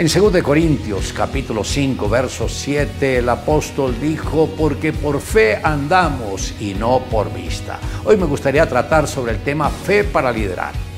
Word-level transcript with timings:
En 0.00 0.08
2 0.08 0.42
Corintios 0.42 1.12
capítulo 1.12 1.62
5 1.62 2.08
verso 2.08 2.48
7 2.48 3.18
el 3.18 3.28
apóstol 3.28 4.00
dijo, 4.00 4.48
porque 4.56 4.94
por 4.94 5.20
fe 5.20 5.60
andamos 5.62 6.54
y 6.58 6.72
no 6.72 7.00
por 7.10 7.30
vista. 7.30 7.78
Hoy 8.06 8.16
me 8.16 8.24
gustaría 8.24 8.66
tratar 8.66 9.06
sobre 9.06 9.32
el 9.32 9.42
tema 9.42 9.68
fe 9.68 10.04
para 10.04 10.32
liderar. 10.32 10.89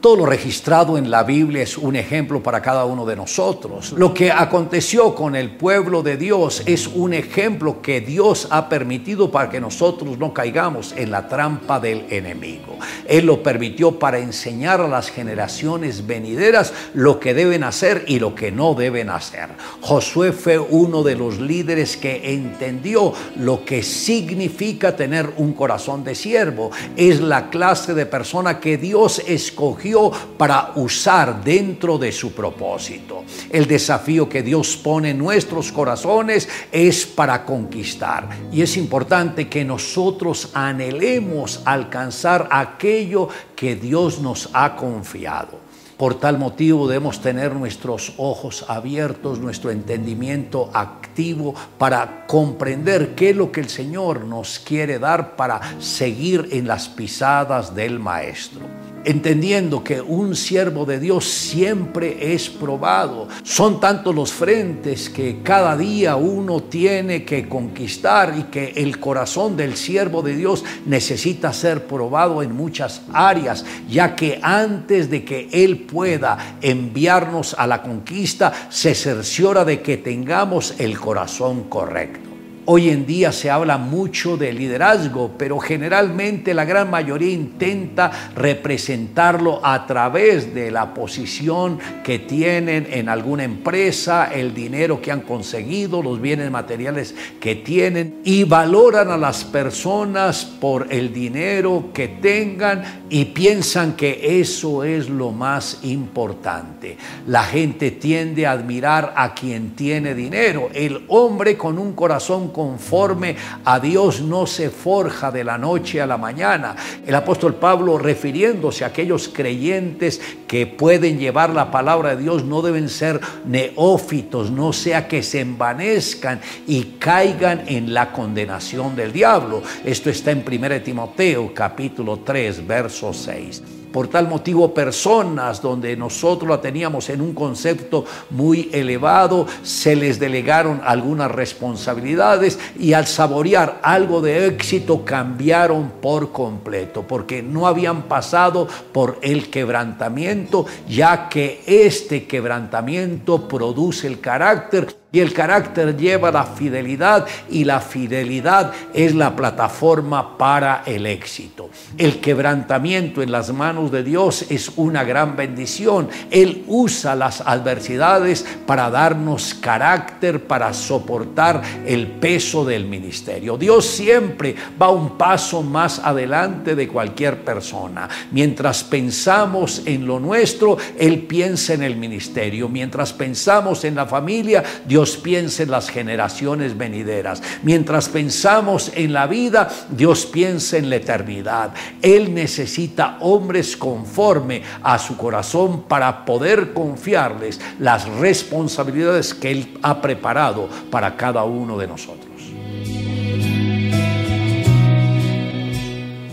Todo 0.00 0.16
lo 0.16 0.24
registrado 0.24 0.96
en 0.96 1.10
la 1.10 1.24
Biblia 1.24 1.62
es 1.62 1.76
un 1.76 1.94
ejemplo 1.94 2.42
para 2.42 2.62
cada 2.62 2.86
uno 2.86 3.04
de 3.04 3.16
nosotros. 3.16 3.92
Lo 3.92 4.14
que 4.14 4.32
aconteció 4.32 5.14
con 5.14 5.36
el 5.36 5.50
pueblo 5.50 6.02
de 6.02 6.16
Dios 6.16 6.62
es 6.64 6.86
un 6.86 7.12
ejemplo 7.12 7.82
que 7.82 8.00
Dios 8.00 8.48
ha 8.50 8.70
permitido 8.70 9.30
para 9.30 9.50
que 9.50 9.60
nosotros 9.60 10.16
no 10.16 10.32
caigamos 10.32 10.94
en 10.96 11.10
la 11.10 11.28
trampa 11.28 11.78
del 11.80 12.06
enemigo. 12.08 12.78
Él 13.06 13.26
lo 13.26 13.42
permitió 13.42 13.98
para 13.98 14.18
enseñar 14.18 14.80
a 14.80 14.88
las 14.88 15.10
generaciones 15.10 16.06
venideras 16.06 16.72
lo 16.94 17.20
que 17.20 17.34
deben 17.34 17.62
hacer 17.62 18.04
y 18.06 18.20
lo 18.20 18.34
que 18.34 18.50
no 18.50 18.72
deben 18.72 19.10
hacer. 19.10 19.50
Josué 19.82 20.32
fue 20.32 20.58
uno 20.58 21.02
de 21.02 21.16
los 21.16 21.38
líderes 21.38 21.98
que 21.98 22.32
entendió 22.32 23.12
lo 23.36 23.66
que 23.66 23.82
significa 23.82 24.96
tener 24.96 25.30
un 25.36 25.52
corazón 25.52 26.04
de 26.04 26.14
siervo. 26.14 26.70
Es 26.96 27.20
la 27.20 27.50
clase 27.50 27.92
de 27.92 28.06
persona 28.06 28.60
que 28.60 28.78
Dios 28.78 29.22
escogió 29.26 29.89
para 30.36 30.72
usar 30.76 31.42
dentro 31.42 31.98
de 31.98 32.12
su 32.12 32.32
propósito. 32.32 33.24
El 33.50 33.66
desafío 33.66 34.28
que 34.28 34.42
Dios 34.42 34.76
pone 34.76 35.10
en 35.10 35.18
nuestros 35.18 35.72
corazones 35.72 36.48
es 36.70 37.06
para 37.06 37.44
conquistar. 37.44 38.28
Y 38.52 38.62
es 38.62 38.76
importante 38.76 39.48
que 39.48 39.64
nosotros 39.64 40.50
anhelemos 40.54 41.62
alcanzar 41.64 42.48
aquello 42.50 43.28
que 43.56 43.76
Dios 43.76 44.20
nos 44.20 44.50
ha 44.52 44.76
confiado. 44.76 45.70
Por 46.00 46.14
tal 46.14 46.38
motivo 46.38 46.88
debemos 46.88 47.20
tener 47.20 47.54
nuestros 47.54 48.14
ojos 48.16 48.64
abiertos, 48.68 49.38
nuestro 49.38 49.70
entendimiento 49.70 50.70
activo 50.72 51.54
para 51.76 52.26
comprender 52.26 53.14
qué 53.14 53.30
es 53.30 53.36
lo 53.36 53.52
que 53.52 53.60
el 53.60 53.68
Señor 53.68 54.24
nos 54.24 54.58
quiere 54.58 54.98
dar 54.98 55.36
para 55.36 55.60
seguir 55.78 56.48
en 56.52 56.66
las 56.66 56.88
pisadas 56.88 57.74
del 57.74 57.98
Maestro 57.98 58.62
entendiendo 59.04 59.82
que 59.82 60.00
un 60.00 60.36
siervo 60.36 60.84
de 60.84 61.00
Dios 61.00 61.24
siempre 61.24 62.34
es 62.34 62.48
probado. 62.48 63.28
Son 63.42 63.80
tantos 63.80 64.14
los 64.14 64.32
frentes 64.32 65.08
que 65.08 65.42
cada 65.42 65.76
día 65.76 66.16
uno 66.16 66.62
tiene 66.62 67.24
que 67.24 67.48
conquistar 67.48 68.34
y 68.38 68.44
que 68.44 68.72
el 68.76 68.98
corazón 68.98 69.56
del 69.56 69.76
siervo 69.76 70.22
de 70.22 70.36
Dios 70.36 70.64
necesita 70.86 71.52
ser 71.52 71.86
probado 71.86 72.42
en 72.42 72.54
muchas 72.54 73.02
áreas, 73.12 73.64
ya 73.88 74.14
que 74.14 74.38
antes 74.42 75.10
de 75.10 75.24
que 75.24 75.48
Él 75.52 75.78
pueda 75.80 76.56
enviarnos 76.60 77.54
a 77.58 77.66
la 77.66 77.82
conquista, 77.82 78.52
se 78.70 78.94
cerciora 78.94 79.64
de 79.64 79.80
que 79.80 79.96
tengamos 79.96 80.74
el 80.78 80.98
corazón 80.98 81.64
correcto. 81.64 82.29
Hoy 82.66 82.90
en 82.90 83.06
día 83.06 83.32
se 83.32 83.50
habla 83.50 83.78
mucho 83.78 84.36
de 84.36 84.52
liderazgo, 84.52 85.32
pero 85.38 85.58
generalmente 85.58 86.52
la 86.52 86.66
gran 86.66 86.90
mayoría 86.90 87.32
intenta 87.32 88.10
representarlo 88.36 89.64
a 89.64 89.86
través 89.86 90.54
de 90.54 90.70
la 90.70 90.92
posición 90.92 91.78
que 92.04 92.18
tienen 92.18 92.86
en 92.90 93.08
alguna 93.08 93.44
empresa, 93.44 94.30
el 94.32 94.52
dinero 94.52 95.00
que 95.00 95.10
han 95.10 95.22
conseguido, 95.22 96.02
los 96.02 96.20
bienes 96.20 96.50
materiales 96.50 97.14
que 97.40 97.56
tienen 97.56 98.20
y 98.24 98.44
valoran 98.44 99.10
a 99.10 99.16
las 99.16 99.42
personas 99.44 100.44
por 100.44 100.88
el 100.90 101.12
dinero 101.14 101.90
que 101.94 102.08
tengan 102.08 103.06
y 103.08 103.24
piensan 103.26 103.94
que 103.94 104.40
eso 104.40 104.84
es 104.84 105.08
lo 105.08 105.32
más 105.32 105.78
importante. 105.82 106.98
La 107.26 107.42
gente 107.42 107.90
tiende 107.90 108.46
a 108.46 108.52
admirar 108.52 109.14
a 109.16 109.34
quien 109.34 109.74
tiene 109.74 110.14
dinero. 110.14 110.68
El 110.74 111.04
hombre 111.08 111.56
con 111.56 111.78
un 111.78 111.94
corazón 111.94 112.49
conforme 112.52 113.36
a 113.64 113.80
Dios 113.80 114.20
no 114.20 114.46
se 114.46 114.70
forja 114.70 115.30
de 115.30 115.44
la 115.44 115.58
noche 115.58 116.00
a 116.00 116.06
la 116.06 116.18
mañana. 116.18 116.76
El 117.06 117.14
apóstol 117.14 117.54
Pablo 117.54 117.98
refiriéndose 117.98 118.84
a 118.84 118.88
aquellos 118.88 119.28
creyentes 119.28 120.20
que 120.46 120.66
pueden 120.66 121.18
llevar 121.18 121.50
la 121.50 121.70
palabra 121.70 122.16
de 122.16 122.22
Dios 122.22 122.44
no 122.44 122.62
deben 122.62 122.88
ser 122.88 123.20
neófitos, 123.46 124.50
no 124.50 124.72
sea 124.72 125.08
que 125.08 125.22
se 125.22 125.40
envanezcan 125.40 126.40
y 126.66 126.96
caigan 126.98 127.62
en 127.66 127.94
la 127.94 128.12
condenación 128.12 128.96
del 128.96 129.12
diablo. 129.12 129.62
Esto 129.84 130.10
está 130.10 130.30
en 130.30 130.44
1 130.46 130.82
Timoteo 130.82 131.52
capítulo 131.54 132.20
3 132.20 132.66
verso 132.66 133.12
6. 133.12 133.79
Por 133.92 134.08
tal 134.08 134.28
motivo, 134.28 134.72
personas 134.72 135.60
donde 135.60 135.96
nosotros 135.96 136.48
la 136.48 136.60
teníamos 136.60 137.08
en 137.10 137.20
un 137.20 137.34
concepto 137.34 138.04
muy 138.30 138.70
elevado, 138.72 139.46
se 139.62 139.96
les 139.96 140.18
delegaron 140.18 140.80
algunas 140.84 141.30
responsabilidades 141.30 142.58
y 142.78 142.92
al 142.92 143.06
saborear 143.06 143.80
algo 143.82 144.20
de 144.20 144.46
éxito 144.46 145.04
cambiaron 145.04 145.92
por 146.00 146.30
completo, 146.30 147.04
porque 147.06 147.42
no 147.42 147.66
habían 147.66 148.02
pasado 148.02 148.68
por 148.92 149.18
el 149.22 149.50
quebrantamiento, 149.50 150.66
ya 150.88 151.28
que 151.28 151.62
este 151.66 152.26
quebrantamiento 152.26 153.48
produce 153.48 154.06
el 154.06 154.20
carácter 154.20 154.99
y 155.12 155.18
el 155.18 155.32
carácter 155.32 155.96
lleva 155.96 156.30
la 156.30 156.44
fidelidad 156.44 157.26
y 157.50 157.64
la 157.64 157.80
fidelidad 157.80 158.72
es 158.94 159.14
la 159.14 159.34
plataforma 159.34 160.38
para 160.38 160.82
el 160.86 161.06
éxito. 161.06 161.70
El 161.98 162.20
quebrantamiento 162.20 163.20
en 163.20 163.32
las 163.32 163.52
manos 163.52 163.90
de 163.90 164.04
Dios 164.04 164.46
es 164.50 164.70
una 164.76 165.02
gran 165.02 165.34
bendición. 165.34 166.08
Él 166.30 166.64
usa 166.68 167.16
las 167.16 167.40
adversidades 167.40 168.46
para 168.66 168.88
darnos 168.90 169.54
carácter, 169.54 170.44
para 170.46 170.72
soportar 170.72 171.60
el 171.84 172.06
peso 172.06 172.64
del 172.64 172.84
ministerio. 172.84 173.56
Dios 173.56 173.86
siempre 173.86 174.54
va 174.80 174.90
un 174.90 175.18
paso 175.18 175.62
más 175.62 175.98
adelante 175.98 176.76
de 176.76 176.86
cualquier 176.86 177.44
persona. 177.44 178.08
Mientras 178.30 178.84
pensamos 178.84 179.82
en 179.86 180.06
lo 180.06 180.20
nuestro, 180.20 180.76
Él 180.96 181.22
piensa 181.22 181.74
en 181.74 181.82
el 181.82 181.96
ministerio. 181.96 182.68
Mientras 182.68 183.12
pensamos 183.12 183.84
en 183.84 183.96
la 183.96 184.06
familia, 184.06 184.62
Dios 184.86 184.99
Dios 185.00 185.16
piensa 185.16 185.62
en 185.62 185.70
las 185.70 185.88
generaciones 185.88 186.76
venideras. 186.76 187.42
Mientras 187.62 188.10
pensamos 188.10 188.92
en 188.94 189.14
la 189.14 189.26
vida, 189.26 189.66
Dios 189.88 190.26
piensa 190.26 190.76
en 190.76 190.90
la 190.90 190.96
eternidad. 190.96 191.70
Él 192.02 192.34
necesita 192.34 193.16
hombres 193.20 193.78
conforme 193.78 194.62
a 194.82 194.98
su 194.98 195.16
corazón 195.16 195.84
para 195.84 196.26
poder 196.26 196.74
confiarles 196.74 197.58
las 197.78 198.06
responsabilidades 198.10 199.32
que 199.32 199.50
Él 199.52 199.78
ha 199.80 200.02
preparado 200.02 200.68
para 200.90 201.16
cada 201.16 201.44
uno 201.44 201.78
de 201.78 201.86
nosotros. 201.86 202.30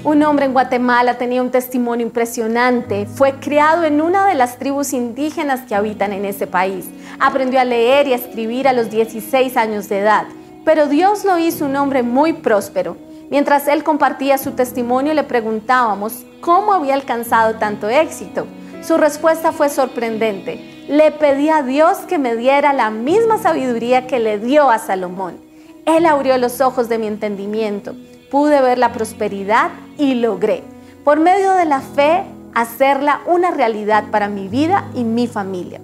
Un 0.07 0.23
hombre 0.23 0.45
en 0.45 0.53
Guatemala 0.53 1.17
tenía 1.17 1.41
un 1.41 1.51
testimonio 1.51 2.05
impresionante. 2.05 3.05
Fue 3.07 3.33
criado 3.41 3.83
en 3.83 3.99
una 3.99 4.25
de 4.25 4.35
las 4.35 4.57
tribus 4.57 4.93
indígenas 4.93 5.63
que 5.67 5.75
habitan 5.75 6.13
en 6.13 6.23
ese 6.23 6.47
país. 6.47 6.85
Aprendió 7.19 7.59
a 7.59 7.65
leer 7.65 8.07
y 8.07 8.13
a 8.13 8.15
escribir 8.15 8.67
a 8.67 8.73
los 8.73 8.89
16 8.89 9.57
años 9.57 9.89
de 9.89 9.99
edad. 9.99 10.25
Pero 10.65 10.87
Dios 10.87 11.25
lo 11.25 11.37
hizo 11.37 11.65
un 11.65 11.75
hombre 11.75 12.03
muy 12.03 12.33
próspero. 12.33 12.97
Mientras 13.29 13.67
él 13.67 13.83
compartía 13.83 14.37
su 14.37 14.51
testimonio 14.51 15.13
le 15.13 15.23
preguntábamos 15.23 16.25
cómo 16.41 16.73
había 16.73 16.93
alcanzado 16.93 17.55
tanto 17.55 17.89
éxito. 17.89 18.47
Su 18.81 18.97
respuesta 18.97 19.51
fue 19.51 19.69
sorprendente. 19.69 20.85
Le 20.87 21.11
pedí 21.11 21.49
a 21.49 21.63
Dios 21.63 21.97
que 22.07 22.17
me 22.17 22.35
diera 22.35 22.73
la 22.73 22.89
misma 22.89 23.37
sabiduría 23.37 24.07
que 24.07 24.19
le 24.19 24.39
dio 24.39 24.69
a 24.69 24.79
Salomón. 24.79 25.37
Él 25.85 26.05
abrió 26.05 26.37
los 26.37 26.61
ojos 26.61 26.87
de 26.89 26.97
mi 26.97 27.07
entendimiento 27.07 27.95
pude 28.29 28.61
ver 28.61 28.77
la 28.77 28.93
prosperidad 28.93 29.71
y 29.97 30.15
logré, 30.15 30.63
por 31.03 31.19
medio 31.19 31.53
de 31.53 31.65
la 31.65 31.81
fe, 31.81 32.23
hacerla 32.53 33.21
una 33.27 33.51
realidad 33.51 34.05
para 34.11 34.27
mi 34.27 34.47
vida 34.47 34.89
y 34.93 35.03
mi 35.03 35.27
familia. 35.27 35.79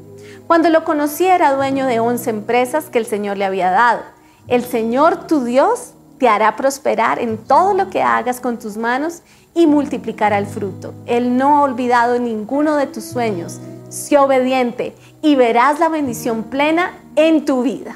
Cuando 0.48 0.70
lo 0.70 0.84
conocí 0.84 1.26
era 1.26 1.54
dueño 1.54 1.86
de 1.86 2.00
11 2.00 2.30
empresas 2.30 2.90
que 2.90 3.00
el 3.00 3.06
Señor 3.06 3.38
le 3.38 3.46
había 3.46 3.72
dado. 3.72 4.02
El 4.48 4.64
Señor 4.64 5.26
tu 5.26 5.44
Dios 5.44 5.94
te 6.20 6.28
hará 6.28 6.56
prosperar 6.56 7.20
en 7.20 7.38
todo 7.38 7.74
lo 7.74 7.90
que 7.90 8.04
hagas 8.04 8.40
con 8.40 8.60
tus 8.60 8.78
manos 8.78 9.22
y 9.56 9.68
multiplicará 9.68 10.38
el 10.38 10.46
fruto. 10.46 10.94
Él 11.06 11.38
no 11.38 11.58
ha 11.58 11.62
olvidado 11.64 12.20
ninguno 12.20 12.76
de 12.76 12.88
tus 12.88 13.06
sueños. 13.06 13.60
Sé 13.90 14.18
obediente 14.18 14.96
y 15.22 15.36
verás 15.36 15.80
la 15.80 15.90
bendición 15.90 16.44
plena 16.44 16.94
en 17.16 17.46
tu 17.46 17.64
vida. 17.64 17.96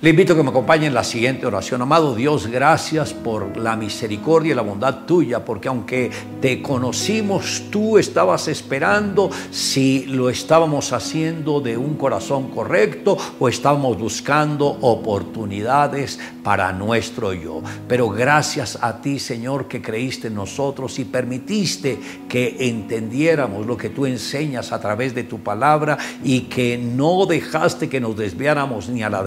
Le 0.00 0.10
invito 0.10 0.32
a 0.32 0.36
que 0.36 0.42
me 0.42 0.50
acompañe 0.50 0.86
en 0.86 0.92
la 0.92 1.04
siguiente 1.04 1.46
oración. 1.46 1.80
Amado 1.80 2.16
Dios, 2.16 2.48
gracias 2.48 3.14
por 3.14 3.56
la 3.56 3.76
misericordia 3.76 4.52
y 4.52 4.54
la 4.54 4.62
bondad 4.62 5.06
tuya, 5.06 5.44
porque 5.44 5.68
aunque 5.68 6.10
te 6.42 6.60
conocimos, 6.60 7.62
tú 7.70 7.96
estabas 7.96 8.48
esperando 8.48 9.30
si 9.50 10.04
lo 10.06 10.30
estábamos 10.30 10.92
haciendo 10.92 11.60
de 11.60 11.78
un 11.78 11.94
corazón 11.94 12.50
correcto 12.50 13.16
o 13.38 13.48
estábamos 13.48 13.96
buscando 13.96 14.66
oportunidades 14.66 16.18
para 16.42 16.72
nuestro 16.72 17.32
yo. 17.32 17.62
Pero 17.88 18.10
gracias 18.10 18.76
a 18.82 19.00
ti, 19.00 19.20
Señor, 19.20 19.68
que 19.68 19.80
creíste 19.80 20.26
en 20.26 20.34
nosotros 20.34 20.98
y 20.98 21.04
permitiste 21.04 21.98
que 22.28 22.56
entendiéramos 22.68 23.64
lo 23.64 23.76
que 23.76 23.90
tú 23.90 24.06
enseñas 24.06 24.72
a 24.72 24.80
través 24.80 25.14
de 25.14 25.22
tu 25.22 25.38
palabra 25.38 25.96
y 26.22 26.42
que 26.42 26.76
no 26.76 27.24
dejaste 27.26 27.88
que 27.88 28.00
nos 28.00 28.16
desviáramos 28.16 28.88
ni 28.88 29.02
a 29.02 29.08
la 29.08 29.22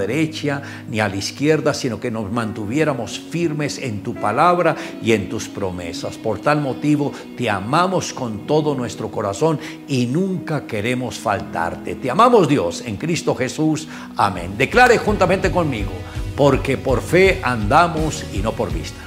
ni 0.89 0.99
a 0.99 1.09
la 1.09 1.15
izquierda, 1.15 1.73
sino 1.73 1.99
que 1.99 2.11
nos 2.11 2.31
mantuviéramos 2.31 3.19
firmes 3.19 3.77
en 3.79 4.03
tu 4.03 4.13
palabra 4.13 4.75
y 5.01 5.13
en 5.13 5.29
tus 5.29 5.47
promesas. 5.47 6.17
Por 6.17 6.39
tal 6.39 6.61
motivo, 6.61 7.11
te 7.37 7.49
amamos 7.49 8.13
con 8.13 8.45
todo 8.45 8.75
nuestro 8.75 9.09
corazón 9.09 9.59
y 9.87 10.05
nunca 10.05 10.65
queremos 10.67 11.17
faltarte. 11.17 11.95
Te 11.95 12.11
amamos 12.11 12.47
Dios 12.47 12.83
en 12.85 12.97
Cristo 12.97 13.35
Jesús. 13.35 13.87
Amén. 14.15 14.53
Declare 14.57 14.97
juntamente 14.97 15.51
conmigo, 15.51 15.91
porque 16.35 16.77
por 16.77 17.01
fe 17.01 17.39
andamos 17.43 18.25
y 18.33 18.39
no 18.39 18.51
por 18.51 18.73
vista. 18.73 19.06